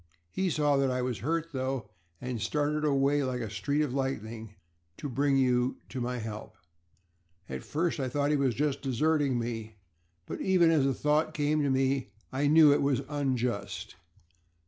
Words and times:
He 0.31 0.49
saw 0.49 0.77
that 0.77 0.89
I 0.89 1.03
was 1.03 1.19
hurt, 1.19 1.49
though, 1.53 1.91
and 2.19 2.41
started 2.41 2.83
away 2.83 3.23
like 3.23 3.39
a 3.41 3.51
streak 3.51 3.83
of 3.83 3.93
lightning 3.93 4.55
to 4.97 5.07
bring 5.07 5.37
you 5.37 5.77
to 5.89 6.01
my 6.01 6.17
help. 6.17 6.55
At 7.47 7.61
first 7.63 7.99
I 7.99 8.09
thought 8.09 8.31
that 8.31 8.37
he 8.37 8.37
was 8.37 8.55
deserting 8.77 9.37
me, 9.37 9.75
but 10.25 10.41
even 10.41 10.71
as 10.71 10.85
the 10.85 10.95
thought 10.95 11.35
came 11.35 11.61
to 11.61 11.69
me 11.69 12.09
I 12.33 12.47
knew 12.47 12.73
it 12.73 12.81
was 12.81 13.03
unjust. 13.09 13.95